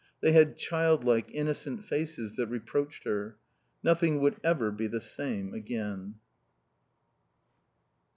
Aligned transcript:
They 0.21 0.31
had 0.31 0.57
childlike, 0.57 1.29
innocent 1.31 1.83
faces 1.83 2.33
that 2.33 2.47
reproached 2.47 3.03
her. 3.03 3.37
Nothing 3.83 4.19
would 4.19 4.37
ever 4.43 4.71
be 4.71 4.87
the 4.87 4.99
same 4.99 5.53
again. 5.53 6.15